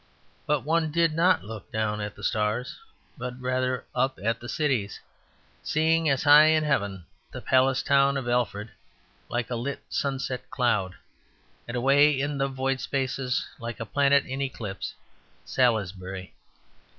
[0.47, 2.75] But one did not look down at the stars,
[3.19, 4.99] but rather up at the cities;
[5.61, 8.71] seeing as high in heaven the palace town of Alfred
[9.29, 10.95] like a lit sunset cloud,
[11.67, 14.95] and away in the void spaces, like a planet in eclipse,
[15.45, 16.33] Salisbury.